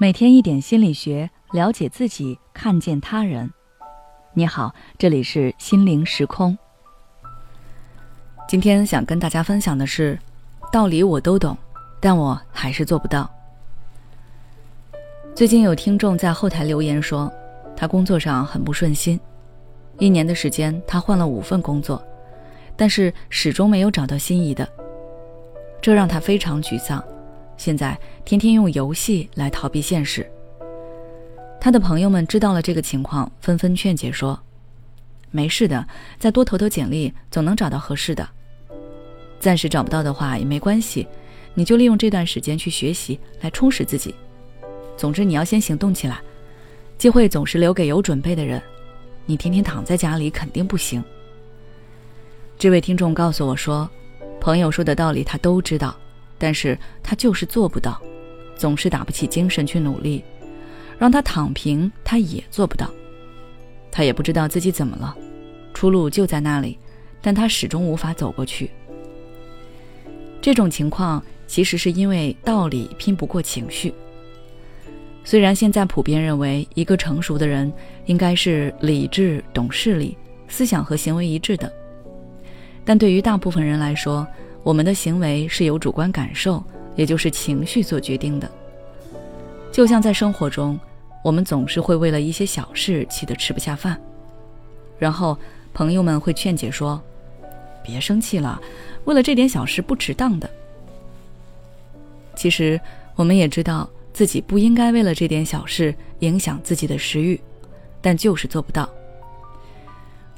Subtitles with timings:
[0.00, 3.50] 每天一点心理学，了解自己，看见他人。
[4.32, 6.56] 你好，这里是心灵时空。
[8.46, 10.16] 今天想跟大家分享的是，
[10.70, 11.58] 道理我都懂，
[11.98, 13.28] 但我还是做不到。
[15.34, 17.28] 最近有听众在后台留言说，
[17.76, 19.18] 他工作上很不顺心，
[19.98, 22.00] 一年的时间他换了五份工作，
[22.76, 24.68] 但是始终没有找到心仪的，
[25.82, 27.02] 这让他非常沮丧。
[27.58, 30.26] 现在天天用游戏来逃避现实。
[31.60, 34.40] 他的朋友们知道了这个情况，纷纷劝解说
[35.30, 35.86] ：“没事的，
[36.18, 38.26] 再多投投简历，总能找到合适的。
[39.40, 41.06] 暂时找不到的话也没关系，
[41.54, 44.14] 你就利用这段时间去学习，来充实自己。
[44.96, 46.20] 总之，你要先行动起来，
[46.96, 48.62] 机会总是留给有准备的人。
[49.26, 51.02] 你天天躺在家里肯定不行。”
[52.56, 53.90] 这位听众告诉我说
[54.40, 55.96] ：“朋友说的道理他都知道。”
[56.38, 58.00] 但是他就是做不到，
[58.56, 60.24] 总是打不起精神去努力，
[60.98, 62.90] 让他躺平，他也做不到。
[63.90, 65.16] 他也不知道自己怎么了，
[65.74, 66.78] 出路就在那里，
[67.20, 68.70] 但他始终无法走过去。
[70.40, 73.92] 这种情况其实是因为道理拼不过情绪。
[75.24, 77.70] 虽然现在普遍认为一个成熟的人
[78.06, 80.16] 应该是理智、懂事理、
[80.46, 81.70] 思想和行为一致的，
[82.84, 84.26] 但对于大部分人来说，
[84.62, 86.62] 我们的行为是由主观感受，
[86.96, 88.50] 也就是情绪所决定的。
[89.72, 90.78] 就像在生活中，
[91.22, 93.98] 我们总是会为了一些小事气得吃不下饭，
[94.98, 95.38] 然后
[95.72, 97.00] 朋友们会劝解说
[97.84, 98.60] ：“别生气了，
[99.04, 100.50] 为了这点小事不值当的。”
[102.36, 102.80] 其实
[103.14, 107.40] 我们也知道自己不应该为了这点小事影响自己的食欲，
[108.00, 108.88] 但就是做不到。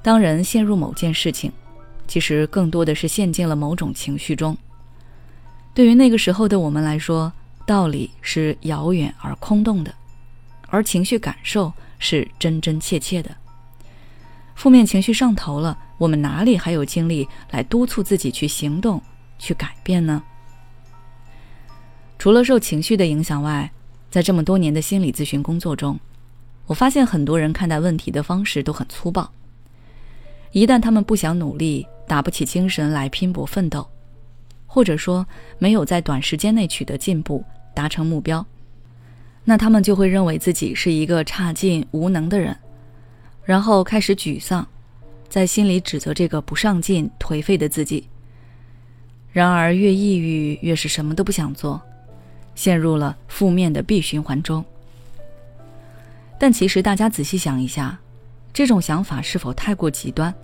[0.02, 1.52] 当人陷入某件事情，
[2.10, 4.58] 其实更多的是陷进了某种情绪中。
[5.72, 7.32] 对于那个时候的我们来说，
[7.64, 9.94] 道理是遥远而空洞的，
[10.70, 13.30] 而情绪感受是真真切切的。
[14.56, 19.00] 负面情绪上头了，我们哪里还有精力来督促自己去行动、
[19.38, 20.20] 去改变呢？
[22.18, 23.70] 除了受情绪的影响外，
[24.10, 26.00] 在这么多年的心理咨询工作中，
[26.66, 29.30] 我发现很多人看待问题的方式都很粗暴。
[30.50, 33.88] 一旦他们不想努力，打不起精神来拼搏奋斗，
[34.66, 35.24] 或者说
[35.60, 38.44] 没有在短时间内取得进步、达成目标，
[39.44, 42.56] 那他们就会认为自己是一个差劲、无能的人，
[43.44, 44.66] 然后开始沮丧，
[45.28, 48.08] 在心里指责这个不上进、颓废的自己。
[49.30, 51.80] 然而，越抑郁越是什么都不想做，
[52.56, 54.64] 陷入了负面的闭循环中。
[56.40, 57.96] 但其实，大家仔细想一下，
[58.52, 60.34] 这种想法是否太过极端？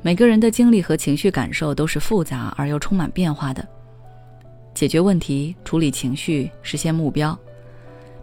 [0.00, 3.66] 每个人的经历和情绪感受都是复杂而又充满变化的。
[4.72, 7.36] 解决问题、处理情绪、实现目标，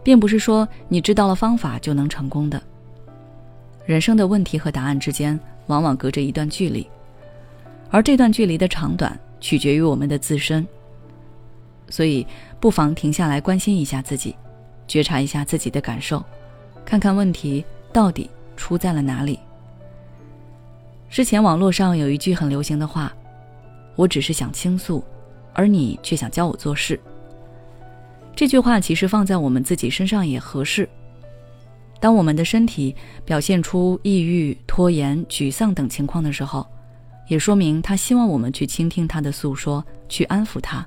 [0.02, 2.60] 并不是说你知道了方法就能成功的。
[3.84, 6.88] 人生的问题和答案之间往往隔着一段距离，
[7.90, 10.66] 而这段距离的长短取决于我们的自身。
[11.88, 12.26] 所以，
[12.58, 14.34] 不妨停下来关心一下自己，
[14.88, 16.24] 觉察一下自己的感受，
[16.84, 19.38] 看看问题到底出在了哪里。
[21.08, 23.12] 之前网络上有一句很流行的话
[23.96, 25.02] ：“我只是想倾诉，
[25.54, 26.98] 而你却想教我做事。”
[28.36, 30.86] 这句话其实放在我们自己身上也合适。
[31.98, 32.94] 当我们的身体
[33.24, 36.66] 表现出抑郁、拖延、沮丧等情况的时候，
[37.28, 40.86] 也说明他希望我们去倾听他的诉说，去安抚他，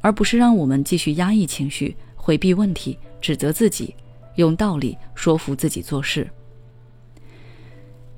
[0.00, 3.94] 而不是让我们继续压抑情绪、回避问题、指责自己，
[4.34, 6.28] 用道理说服自己做事。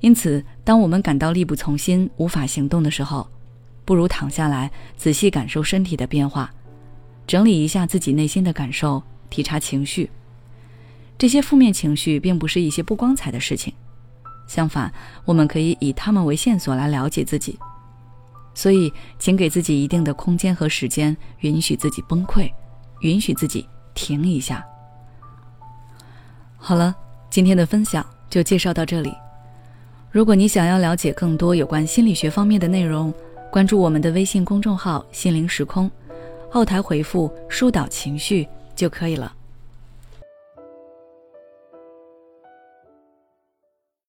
[0.05, 3.27] 因此，当我们感到力不从心、无法行动的时候，
[3.85, 6.53] 不如躺下来，仔细感受身体的变化，
[7.25, 9.01] 整理一下自己内心的感受，
[9.31, 10.11] 体察情绪。
[11.17, 13.73] 这些负面情绪并不是一些不光彩的事情，
[14.45, 14.93] 相反，
[15.25, 17.57] 我们可以以他们为线索来了解自己。
[18.53, 22.47] 所以，请给自己一定的空间和时间，允许自己崩溃，
[22.99, 24.63] 允许自己停一下。
[26.57, 26.93] 好了，
[27.31, 29.11] 今天的分享就介绍到这里。
[30.15, 33.13] 如果你想要了解更多有关心理学方面的内容，
[33.51, 35.91] 关注我们的微信公众号“心灵时空”，
[36.49, 38.47] 后台回复“疏导情绪”
[38.77, 39.34] 就可以了。